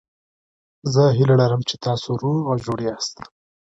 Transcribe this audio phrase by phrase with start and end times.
[0.93, 3.17] زه هیله لرم چې تاسو روغ او جوړ یاست.